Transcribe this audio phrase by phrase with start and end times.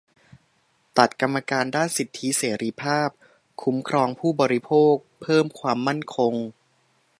[0.97, 3.09] ตัดกรรมการด้านสิทธิเสรีภาพ-
[3.61, 6.33] คุ้มครองผู้บริโภค เพิ่มความมั่นคง